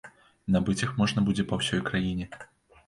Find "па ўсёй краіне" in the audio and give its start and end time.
1.53-2.25